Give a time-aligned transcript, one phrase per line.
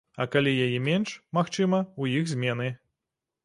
[0.23, 2.67] А калі яе менш, магчыма, у іх змены.